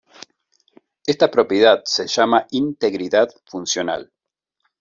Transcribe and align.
Esta 1.05 1.29
propiedad 1.29 1.83
se 1.85 2.07
llama 2.07 2.47
integridad 2.49 3.29
funcional. 3.45 4.11